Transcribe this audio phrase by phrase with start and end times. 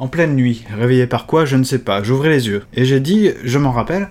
[0.00, 3.00] En pleine nuit, réveillé par quoi, je ne sais pas, j'ouvrais les yeux, et j'ai
[3.00, 4.08] dit, je m'en rappelle,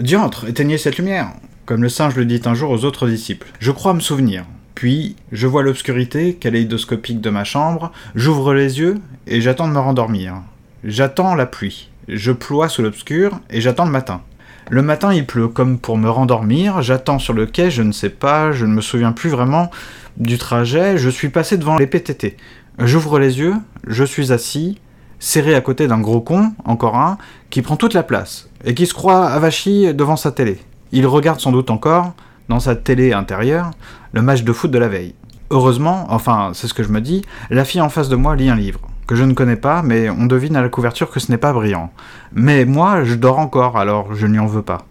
[0.00, 1.28] Diantre, éteignez cette lumière,
[1.66, 3.48] comme le singe le dit un jour aux autres disciples.
[3.58, 4.46] Je crois me souvenir.
[4.74, 8.96] Puis, je vois l'obscurité kaléidoscopique de ma chambre, j'ouvre les yeux,
[9.26, 10.36] et j'attends de me rendormir.
[10.84, 11.90] J'attends la pluie.
[12.08, 14.22] Je ploie sous l'obscur, et j'attends le matin.
[14.70, 18.10] Le matin, il pleut, comme pour me rendormir, j'attends sur le quai, je ne sais
[18.10, 19.70] pas, je ne me souviens plus vraiment
[20.16, 22.38] du trajet, je suis passé devant les PTT.
[22.78, 23.54] J'ouvre les yeux,
[23.86, 24.78] je suis assis,
[25.18, 27.18] serré à côté d'un gros con, encore un,
[27.50, 30.58] qui prend toute la place, et qui se croit avachi devant sa télé.
[30.92, 32.14] Il regarde sans doute encore,
[32.48, 33.70] dans sa télé intérieure,
[34.12, 35.14] le match de foot de la veille.
[35.50, 38.48] Heureusement, enfin c'est ce que je me dis, la fille en face de moi lit
[38.48, 41.30] un livre, que je ne connais pas, mais on devine à la couverture que ce
[41.30, 41.92] n'est pas brillant.
[42.32, 44.86] Mais moi, je dors encore, alors je n'y en veux pas.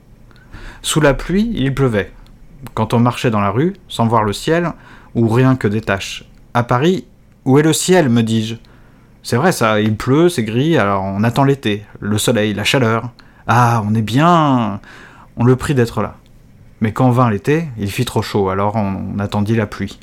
[0.81, 2.11] Sous la pluie, il pleuvait.
[2.73, 4.71] Quand on marchait dans la rue, sans voir le ciel,
[5.13, 6.25] ou rien que des taches.
[6.53, 7.05] À Paris,
[7.43, 8.55] où est le ciel, me dis-je?
[9.25, 13.09] C'est vrai ça, il pleut, c'est gris, alors on attend l'été, le soleil, la chaleur.
[13.47, 14.79] Ah, on est bien.
[15.35, 16.17] On le prie d'être là.
[16.79, 19.97] Mais quand vint l'été, il fit trop chaud, alors on, attendit la pluie.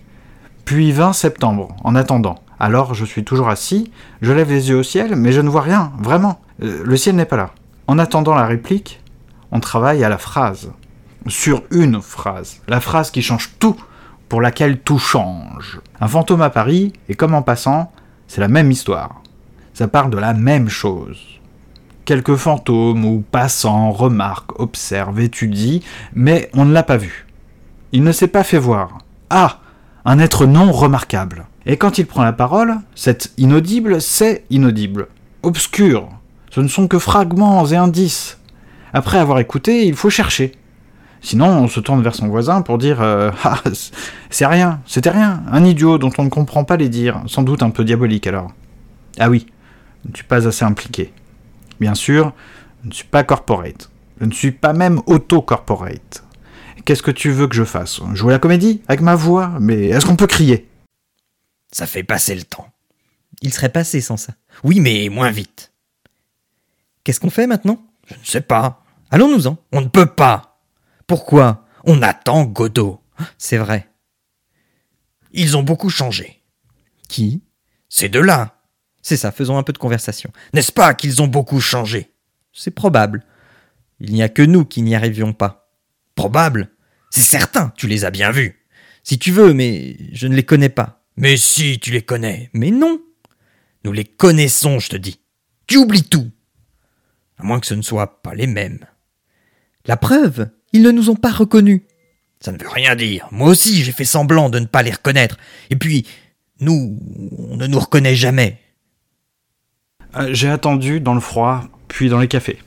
[0.65, 2.41] Puis vint septembre, en attendant.
[2.59, 5.61] Alors je suis toujours assis, je lève les yeux au ciel, mais je ne vois
[5.61, 6.41] rien, vraiment.
[6.61, 7.51] Euh, le ciel n'est pas là.
[7.87, 9.01] En attendant la réplique,
[9.53, 10.73] on travaille à la phrase.
[11.29, 12.61] Sur une phrase.
[12.67, 13.77] La phrase qui change tout,
[14.29, 15.81] pour laquelle tout change.
[16.01, 17.93] Un fantôme à Paris, et comme en passant,
[18.33, 19.21] c'est la même histoire.
[19.75, 21.19] Ça parle de la même chose.
[22.07, 25.81] Quelques fantômes ou passants remarquent, observent, étudient,
[26.15, 27.27] mais on ne l'a pas vu.
[27.93, 29.01] Il ne s'est pas fait voir.
[29.29, 29.59] Ah
[30.07, 31.45] Un être non remarquable.
[31.67, 35.09] Et quand il prend la parole, cet inaudible, c'est inaudible.
[35.43, 36.09] Obscur.
[36.51, 38.39] Ce ne sont que fragments et indices.
[38.95, 40.53] Après avoir écouté, il faut chercher.
[41.23, 43.61] Sinon, on se tourne vers son voisin pour dire euh, Ah,
[44.29, 47.63] c'est rien, c'était rien, un idiot dont on ne comprend pas les dires, sans doute
[47.63, 48.51] un peu diabolique alors.
[49.19, 49.47] Ah oui,
[50.05, 51.13] je ne suis pas assez impliqué.
[51.81, 52.33] Bien sûr,
[52.83, 53.91] je ne suis pas corporate.
[54.21, 56.25] Je ne suis pas même auto-corporate.
[56.85, 58.01] Qu'est-ce que tu veux que je fasse?
[58.15, 58.83] Jouer la comédie?
[58.89, 59.53] Avec ma voix?
[59.61, 60.69] Mais est-ce qu'on peut crier?
[61.71, 62.69] Ça fait passer le temps.
[63.41, 64.35] Il serait passé sans ça.
[64.65, 65.73] Oui, mais moins vite.
[67.05, 67.81] Qu'est-ce qu'on fait maintenant?
[68.09, 68.85] Je ne sais pas.
[69.11, 69.57] Allons-nous-en.
[69.73, 70.52] On ne peut pas.
[71.07, 73.01] Pourquoi On attend Godot?
[73.39, 73.89] C'est vrai.
[75.33, 76.43] Ils ont beaucoup changé.
[77.09, 77.43] Qui?
[77.89, 78.59] Ces deux-là.
[79.03, 80.33] C'est ça, faisons un peu de conversation.
[80.55, 82.13] N'est-ce pas qu'ils ont beaucoup changé?
[82.53, 83.25] C'est probable.
[84.01, 85.71] Il n'y a que nous qui n'y arrivions pas.
[86.15, 86.71] Probable
[87.11, 88.65] C'est certain, tu les as bien vus.
[89.03, 91.05] Si tu veux, mais je ne les connais pas.
[91.17, 92.51] Mais si, tu les connais.
[92.53, 93.01] Mais non.
[93.85, 95.21] Nous les connaissons, je te dis.
[95.67, 96.31] Tu oublies tout.
[97.39, 98.87] À moins que ce ne soit pas les mêmes.
[99.87, 101.83] La preuve, ils ne nous ont pas reconnus.
[102.41, 103.29] Ça ne veut rien dire.
[103.31, 105.37] Moi aussi, j'ai fait semblant de ne pas les reconnaître.
[105.71, 106.07] Et puis,
[106.61, 106.99] nous,
[107.39, 108.59] on ne nous reconnaît jamais.
[110.17, 112.59] Euh, j'ai attendu dans le froid, puis dans les cafés.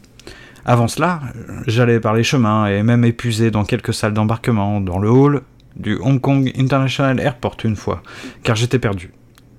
[0.65, 1.21] Avant cela,
[1.67, 5.43] j'allais par les chemins et même épuisé dans quelques salles d'embarquement, dans le hall
[5.75, 8.01] du Hong Kong International Airport une fois,
[8.43, 9.11] car j'étais perdu.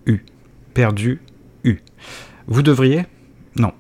[0.07, 0.25] U.
[0.75, 1.21] Perdu.
[1.63, 1.79] U.
[2.47, 3.07] Vous devriez?
[3.55, 3.73] Non.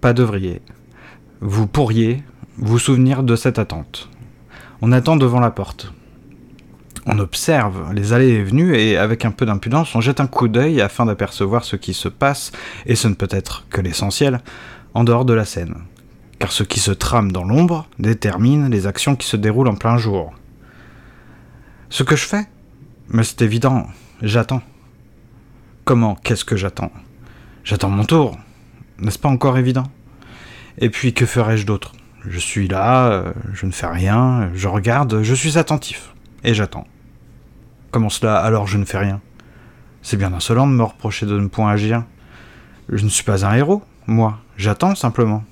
[0.00, 0.60] Pas devriez.
[1.40, 2.22] Vous pourriez
[2.62, 4.08] vous souvenir de cette attente.
[4.82, 5.92] On attend devant la porte.
[7.06, 10.46] On observe les allées et venues et avec un peu d'impudence, on jette un coup
[10.46, 12.52] d'œil afin d'apercevoir ce qui se passe,
[12.86, 14.40] et ce ne peut être que l'essentiel,
[14.94, 15.74] en dehors de la scène.
[16.38, 19.98] Car ce qui se trame dans l'ombre détermine les actions qui se déroulent en plein
[19.98, 20.32] jour.
[21.90, 22.46] Ce que je fais
[23.08, 23.88] Mais c'est évident,
[24.22, 24.62] j'attends.
[25.84, 26.92] Comment Qu'est-ce que j'attends?
[27.64, 28.38] J'attends mon tour.
[28.98, 29.90] N'est-ce pas encore évident?
[30.78, 31.92] Et puis que ferais-je d'autre?
[32.26, 36.12] Je suis là, euh, je ne fais rien, je regarde, je suis attentif.
[36.44, 36.86] Et j'attends.
[37.90, 39.20] Comment cela alors je ne fais rien?
[40.02, 42.04] C'est bien insolent de me reprocher de ne point agir.
[42.88, 44.38] Je ne suis pas un héros, moi.
[44.56, 45.44] J'attends simplement.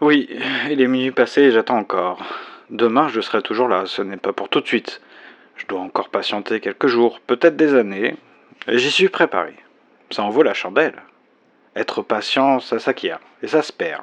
[0.00, 0.28] Oui,
[0.70, 2.22] il est minuit passé et j'attends encore.
[2.70, 5.00] Demain je serai toujours là, ce n'est pas pour tout de suite.
[5.56, 8.16] Je dois encore patienter quelques jours, peut-être des années,
[8.68, 9.54] et j'y suis préparé.
[10.10, 11.02] Ça en vaut la chandelle.
[11.74, 14.02] Être patient, ça s'acquiert, et ça se perd.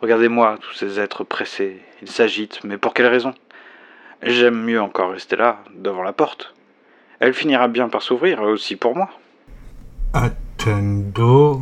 [0.00, 3.34] Regardez-moi, tous ces êtres pressés, ils s'agitent, mais pour quelle raison?
[4.22, 6.54] J'aime mieux encore rester là, devant la porte.
[7.20, 9.10] Elle finira bien par s'ouvrir, aussi pour moi.
[10.12, 11.60] Attendo,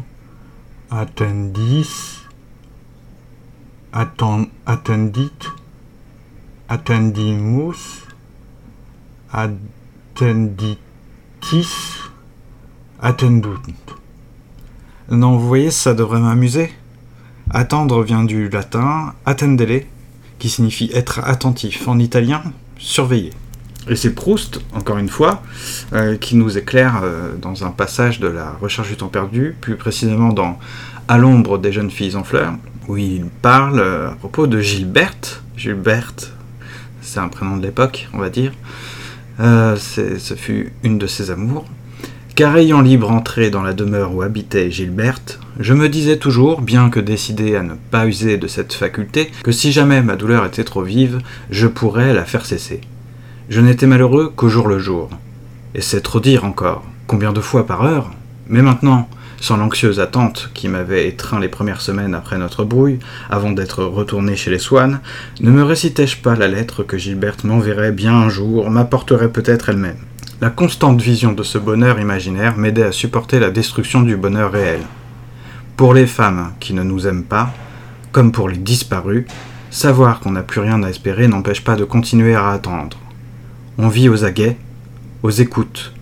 [0.91, 2.21] attendis,
[3.93, 5.33] attend, attendit,
[6.69, 8.05] attendimus,
[9.33, 10.79] attenditis
[13.01, 13.61] attendunt.
[15.11, 16.73] Non, vous voyez, ça devrait m'amuser.
[17.51, 19.87] Attendre vient du latin attendere,
[20.39, 21.87] qui signifie être attentif.
[21.87, 22.43] En italien,
[22.79, 23.31] surveiller.
[23.89, 25.43] Et c'est Proust, encore une fois,
[25.93, 29.77] euh, qui nous éclaire euh, dans un passage de la recherche du temps perdu, plus
[29.77, 30.59] précisément dans
[31.07, 32.55] À l'ombre des jeunes filles en fleurs,
[32.89, 35.43] où il parle euh, à propos de Gilberte.
[35.57, 36.33] Gilberte,
[37.01, 38.53] c'est un prénom de l'époque, on va dire.
[39.39, 41.67] Ce fut une de ses amours.
[42.35, 46.91] Car ayant libre entrée dans la demeure où habitait Gilberte, je me disais toujours, bien
[46.91, 50.65] que décidé à ne pas user de cette faculté, que si jamais ma douleur était
[50.65, 51.21] trop vive,
[51.51, 52.81] je pourrais la faire cesser.
[53.49, 55.09] Je n'étais malheureux qu'au jour le jour.
[55.75, 56.85] Et c'est trop dire encore.
[57.07, 58.11] Combien de fois par heure?
[58.49, 59.09] Mais maintenant,
[59.41, 62.99] sans l'anxieuse attente qui m'avait étreint les premières semaines après notre brouille,
[63.31, 65.01] avant d'être retourné chez les Swann,
[65.41, 69.99] ne me récitais-je pas la lettre que Gilberte m'enverrait bien un jour, m'apporterait peut-être elle-même?
[70.41, 74.81] La constante vision de ce bonheur imaginaire m'aidait à supporter la destruction du bonheur réel.
[75.77, 77.53] Pour les femmes qui ne nous aiment pas,
[78.11, 79.27] comme pour les disparus,
[79.71, 82.97] savoir qu'on n'a plus rien à espérer n'empêche pas de continuer à attendre.
[83.77, 84.57] On vit aux aguets,
[85.23, 85.93] aux écoutes.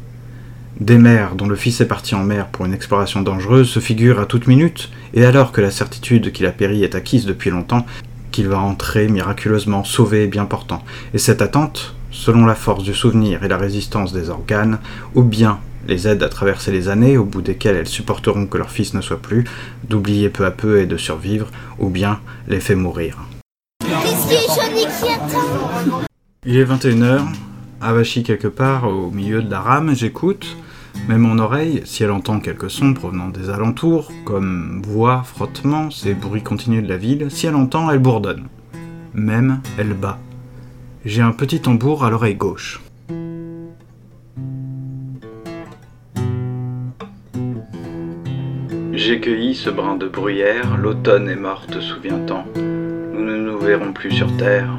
[0.78, 4.20] Des mères dont le fils est parti en mer pour une exploration dangereuse se figurent
[4.20, 7.84] à toute minute, et alors que la certitude qu'il a péri est acquise depuis longtemps,
[8.30, 10.84] qu'il va entrer miraculeusement sauvé et bien portant.
[11.14, 14.78] Et cette attente, selon la force du souvenir et la résistance des organes,
[15.16, 18.70] ou bien les aide à traverser les années au bout desquelles elles supporteront que leur
[18.70, 19.44] fils ne soit plus,
[19.88, 21.48] d'oublier peu à peu et de survivre,
[21.78, 23.18] ou bien les fait mourir.
[26.46, 27.22] Il est 21h,
[27.80, 30.56] avachi quelque part au milieu de la rame, j'écoute,
[31.08, 36.14] mais mon oreille, si elle entend quelques sons provenant des alentours, comme voix, frottements, ces
[36.14, 38.48] bruits continus de la ville, si elle entend, elle bourdonne.
[39.12, 40.18] Même, elle bat.
[41.04, 42.80] J'ai un petit tambour à l'oreille gauche.
[49.06, 52.46] J'ai cueilli ce brin de bruyère, l'automne est morte, souviens-t'en.
[52.56, 54.78] Nous ne nous verrons plus sur terre.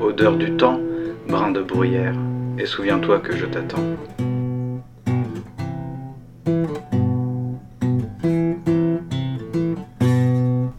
[0.00, 0.80] Odeur du temps,
[1.28, 2.14] brin de bruyère,
[2.58, 3.84] et souviens-toi que je t'attends.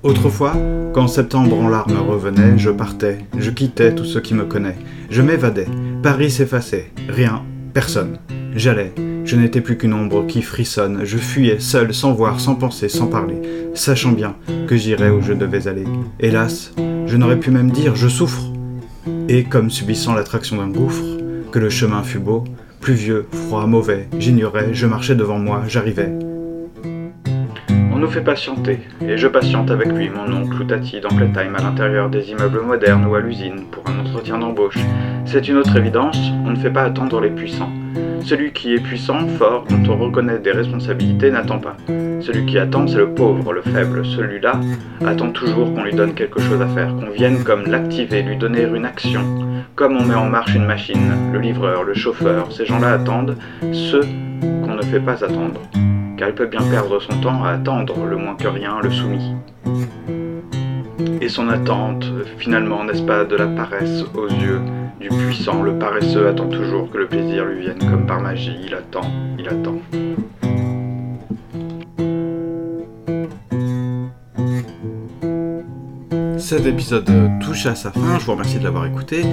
[0.01, 0.53] Autrefois,
[0.91, 4.77] quand septembre en larmes revenait, je partais, je quittais tout ce qui me connaît,
[5.11, 5.67] je m'évadais,
[6.01, 7.43] Paris s'effaçait, rien,
[7.75, 8.17] personne.
[8.55, 8.91] J'allais,
[9.27, 13.07] je n'étais plus qu'une ombre qui frissonne, je fuyais seul, sans voir, sans penser, sans
[13.07, 13.35] parler,
[13.73, 14.37] sachant bien
[14.67, 15.83] que j'irais où je devais aller.
[16.21, 16.73] Hélas,
[17.05, 18.43] je n'aurais pu même dire je souffre.
[19.27, 21.03] Et comme subissant l'attraction d'un gouffre,
[21.51, 22.45] que le chemin fut beau,
[22.79, 26.36] pluvieux, froid, mauvais, j'ignorais, je marchais devant moi, j'arrivais.
[27.97, 31.55] On nous fait patienter, et je patiente avec lui, mon oncle ou Tati, dans Playtime,
[31.55, 34.77] à l'intérieur des immeubles modernes ou à l'usine, pour un entretien d'embauche.
[35.25, 36.15] C'est une autre évidence,
[36.45, 37.71] on ne fait pas attendre les puissants.
[38.21, 41.75] Celui qui est puissant, fort, dont on reconnaît des responsabilités, n'attend pas.
[42.19, 44.05] Celui qui attend, c'est le pauvre, le faible.
[44.05, 44.61] Celui-là
[45.03, 48.61] attend toujours qu'on lui donne quelque chose à faire, qu'on vienne comme l'activer, lui donner
[48.61, 49.21] une action.
[49.73, 53.37] Comme on met en marche une machine, le livreur, le chauffeur, ces gens-là attendent
[53.71, 54.03] ceux
[54.41, 55.61] qu'on ne fait pas attendre.
[56.17, 59.35] Car il peut bien perdre son temps à attendre, le moins que rien, le soumis.
[61.21, 62.05] Et son attente,
[62.39, 64.61] finalement, n'est-ce pas de la paresse aux yeux
[64.99, 65.61] du puissant?
[65.61, 68.57] Le paresseux attend toujours que le plaisir lui vienne comme par magie.
[68.65, 69.79] Il attend, il attend.
[76.47, 79.25] Cet épisode euh, touche à sa fin, je vous remercie de l'avoir écouté.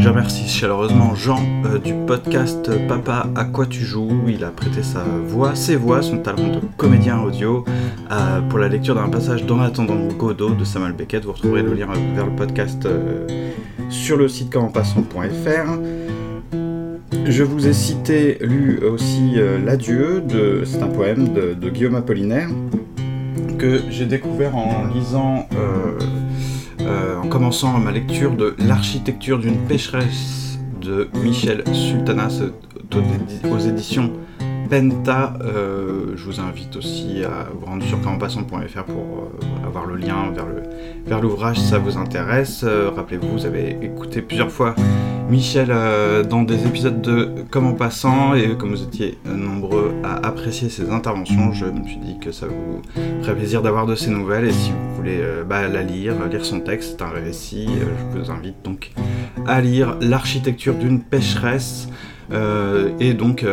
[0.00, 4.24] Je remercie chaleureusement Jean euh, du podcast Papa à quoi tu joues?
[4.26, 7.64] Il a prêté sa voix, ses voix, son talent de comédien audio
[8.10, 11.24] euh, pour la lecture d'un passage dans l'attendant Godot de Samuel Beckett.
[11.24, 13.28] Vous retrouverez le lien vers le podcast euh,
[13.88, 15.78] sur le site commenpassant.fr.
[17.26, 20.20] Je vous ai cité, lu aussi euh, L'Adieu,
[20.64, 22.48] c'est un poème de, Guillaume Apollinaire
[23.56, 25.98] que j'ai découvert en lisant, euh,
[26.86, 32.40] euh, en commençant ma lecture de L'architecture d'une pécheresse de Michel Sultanas
[33.50, 34.12] aux- éditions
[34.70, 35.34] Penta.
[35.42, 40.32] Euh, je vous invite aussi à vous rendre sur commenpassant.fr pour euh, avoir le lien
[41.06, 42.62] vers l'ouvrage si ça vous intéresse.
[42.64, 44.74] Euh, Rappelez-vous, vous avez écouté plusieurs fois
[45.28, 50.24] Michel euh, dans des épisodes de Comment Passant et comme vous étiez euh, nombreux à
[50.26, 52.80] apprécier ses interventions, je me suis dit que ça vous
[53.22, 56.44] ferait plaisir d'avoir de ses nouvelles et si vous voulez euh, bah, la lire, lire
[56.44, 57.68] son texte, c'est un récit,
[58.14, 58.92] je vous invite donc
[59.46, 61.88] à lire L'architecture d'une pécheresse.
[62.98, 63.44] Et donc,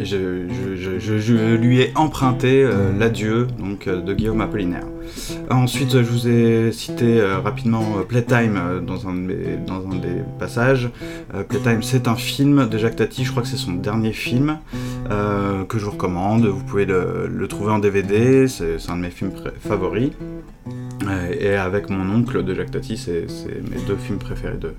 [0.00, 4.86] je, lui ai emprunté euh, l'adieu donc euh, de Guillaume Apollinaire.
[5.50, 10.90] Ensuite, je vous ai cité euh, rapidement Playtime dans, un des passages.
[11.48, 14.58] Playtime, c'est un film de Jacques Tati, je crois que c'est son dernier film
[15.08, 16.46] que je vous recommande.
[16.46, 20.10] Vous pouvez le, trouver en DVD, c'est un de mes films favoris.
[21.38, 23.26] Et avec mon oncle de Jacques Tati, c'est
[23.70, 24.72] mes deux films préférés de,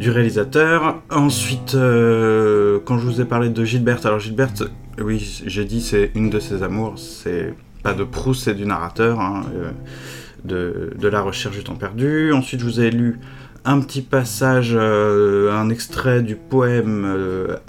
[0.00, 1.02] du réalisateur.
[1.10, 4.64] Ensuite, euh, quand je vous ai parlé de Gilberte, alors Gilberte,
[4.98, 9.20] oui, j'ai dit c'est une de ses amours, c'est pas de Proust, c'est du narrateur,
[9.20, 12.32] hein, euh, de, la recherche du temps perdu.
[12.32, 13.20] Ensuite, je vous ai lu
[13.66, 17.06] un petit passage, euh, un extrait du poème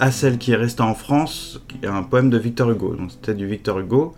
[0.00, 2.94] À celle qui est restée en France, qui est un poème de Victor Hugo.
[2.94, 4.14] Donc c'était du Victor Hugo.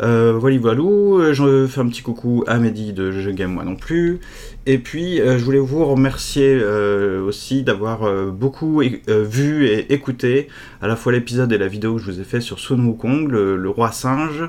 [0.00, 1.32] Euh, voilà, voilà.
[1.32, 4.20] Je fais un petit coucou à Mehdi de Je Game Moi non plus.
[4.66, 9.92] Et puis, euh, je voulais vous remercier euh, aussi d'avoir euh, beaucoup euh, vu et
[9.94, 10.48] écouté
[10.82, 13.28] à la fois l'épisode et la vidéo que je vous ai fait sur Sun Wukong,
[13.30, 14.44] le, le roi singe.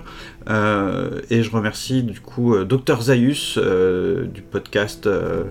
[0.49, 5.43] Euh, et je remercie du coup euh, Dr Zaius euh, du podcast euh,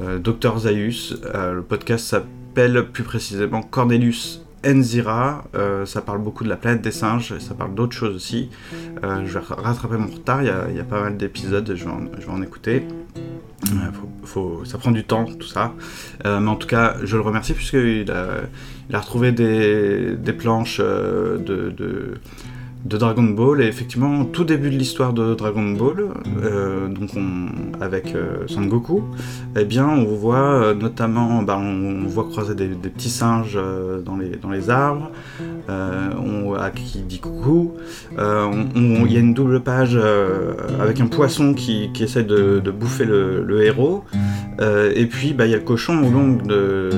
[0.00, 1.16] euh, Dr Zaius.
[1.34, 5.44] Euh, le podcast s'appelle plus précisément Cornelius Enzira.
[5.54, 8.50] Euh, ça parle beaucoup de la planète des singes, ça parle d'autres choses aussi.
[9.04, 11.84] Euh, je vais rattraper mon retard, il y a, pas mal d'épisodes, je,
[12.18, 12.84] je vais en écouter.
[13.66, 15.72] Euh, ça prend du temps, tout ça.
[16.24, 18.42] Mais en tout cas, je le remercie puisqu'il a,
[18.88, 22.14] il a retrouvé des, planches de,
[22.86, 23.62] de Dragon Ball.
[23.62, 26.06] Et effectivement, tout début de l'histoire de Dragon Ball,
[26.42, 27.46] euh, donc on,
[27.80, 29.02] avec euh, Son Goku,
[29.56, 34.16] eh bien, on voit euh, notamment, bah, on, voit croiser des, petits singes euh, dans,
[34.16, 35.10] les, arbres,
[35.68, 37.74] on, qui dit coucou.
[38.12, 39.98] Il y a une double page
[40.80, 44.04] avec un poisson qui, qui essaie de, bouffer le, héros.
[44.94, 46.90] Et puis, bah, il y a le cochon au long de,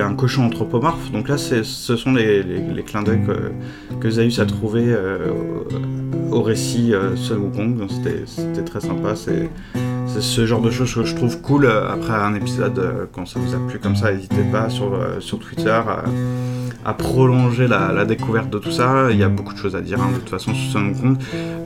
[0.00, 1.10] un cochon anthropomorphe.
[1.12, 2.44] Donc là, ce sont les,
[2.86, 5.30] clins d'œil que, que Zaius a trouvé euh,
[6.30, 7.86] au, récit euh, Sun Wukong.
[7.88, 9.14] C'était très sympa.
[9.16, 9.50] C'est
[10.20, 12.78] ce genre de choses que je trouve cool euh, après un épisode.
[12.78, 15.80] euh, quand ça vous a plu comme ça, n'hésitez pas sur Twitter
[16.84, 19.08] à, prolonger la, découverte de tout ça.
[19.10, 21.16] Il y a beaucoup de choses à dire hein, de toute façon sur Wukong.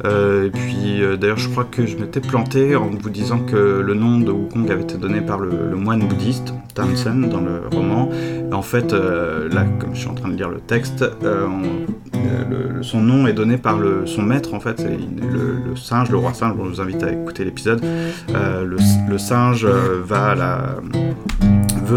[0.04, 3.82] Euh, et puis euh, d'ailleurs, je crois que je m'étais planté en vous disant que
[3.84, 8.10] le nom de Wukong avait été donné par le, moine bouddhiste Tansen dans le roman.
[8.52, 11.86] En fait, euh, là, comme je suis en train de lire le texte, on-
[12.82, 16.54] son nom est donné par son maître en fait, le, le singe, le roi singe.
[16.56, 17.82] Je vous invite à écouter l'épisode.
[18.28, 20.76] Le, singe va à la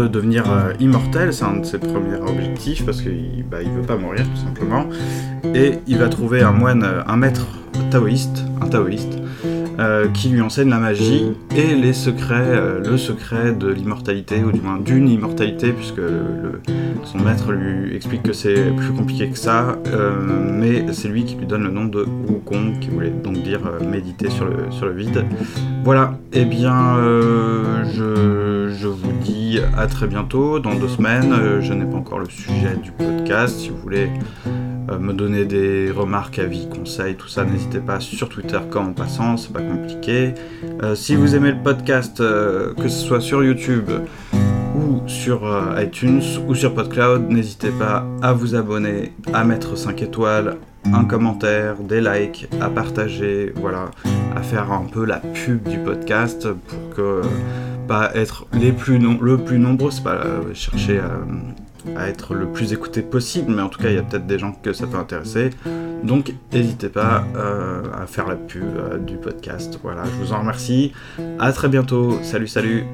[0.02, 3.96] devenir euh, immortel, c'est un de ses premiers objectifs parce qu'il bah, il veut pas
[3.96, 4.86] mourir tout simplement.
[5.54, 7.46] Et il va trouver un moine, euh, un maître
[7.90, 9.18] taoïste, un taoïste,
[9.78, 14.52] euh, qui lui enseigne la magie et les secrets, euh, le secret de l'immortalité, ou
[14.52, 16.00] du moins d'une immortalité, puisque
[17.04, 21.36] son maître lui explique que c'est plus compliqué que ça, euh, mais c'est lui qui
[21.36, 24.92] lui donne le nom de Wukong, qui voulait donc dire méditer sur le, sur le
[24.92, 25.24] vide.
[25.84, 31.60] Voilà, et bien euh, je, je vous dis à très bientôt, dans deux semaines.
[31.60, 33.58] Je n'ai pas encore le sujet du podcast.
[33.58, 34.08] Si vous voulez
[34.90, 38.92] euh, me donner des remarques, avis, conseils, tout ça, n'hésitez pas sur Twitter comme en
[38.92, 40.34] passant, c'est pas compliqué.
[40.82, 43.90] Euh, si vous aimez le podcast, euh, que ce soit sur YouTube
[44.76, 45.48] ou sur
[45.78, 50.58] iTunes ou sur PodCloud, n'hésitez pas à vous abonner, à mettre 5 étoiles,
[50.92, 53.90] un commentaire, des likes, à partager, voilà,
[54.36, 57.22] à faire un peu la pub du podcast pour que
[57.88, 60.20] pas être les plus le plus nombreux, c'est pas
[60.54, 61.20] chercher à,
[61.96, 64.38] à être le plus écouté possible, mais en tout cas il y a peut-être des
[64.38, 65.50] gens que ça peut intéresser.
[66.02, 69.78] Donc n'hésitez pas euh, à faire la pub euh, du podcast.
[69.82, 70.92] Voilà, je vous en remercie.
[71.38, 72.18] À très bientôt.
[72.22, 72.84] Salut, salut.